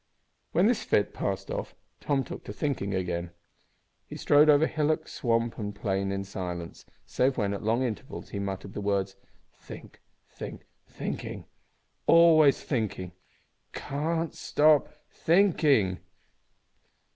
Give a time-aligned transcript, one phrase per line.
[0.51, 3.29] When this fit passed off Tom took to thinking again.
[4.07, 8.39] He strode over hillock, swamp, and plain in silence, save when, at long intervals, he
[8.39, 9.15] muttered the words,
[9.53, 11.45] "Think, think, thinking.
[12.07, 13.11] Always thinking!
[13.73, 15.99] Can't stop think, thinking!"